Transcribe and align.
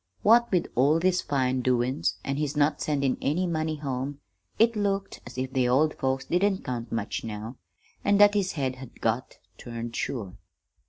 What 0.23 0.51
with 0.51 0.65
all 0.73 0.99
these 0.99 1.21
fine 1.21 1.61
doin's, 1.61 2.17
an' 2.25 2.37
his 2.37 2.57
not 2.57 2.81
sendin' 2.81 3.17
any 3.21 3.45
money 3.45 3.75
home, 3.75 4.19
it 4.57 4.75
looked 4.75 5.21
as 5.27 5.37
if 5.37 5.53
the 5.53 5.69
old 5.69 5.93
folks 5.93 6.25
didn't 6.25 6.63
count 6.65 6.91
much 6.91 7.23
now, 7.23 7.57
an' 8.03 8.17
that 8.17 8.33
his 8.33 8.53
head 8.53 8.77
had 8.77 8.99
got 8.99 9.37
turned 9.59 9.95
sure. 9.95 10.37